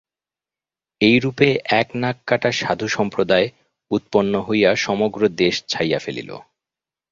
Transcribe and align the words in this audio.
এইরূপে 1.01 1.47
এক 1.79 1.87
নাক 1.95 2.17
কাটা 2.27 2.51
সাধু-সম্প্রদায় 2.59 3.47
উৎপন্ন 3.91 4.33
হইয়া 4.47 4.71
সমগ্র 4.85 5.21
দেশ 5.41 5.55
ছাইয়া 5.67 5.99
ফেলিল। 5.99 6.29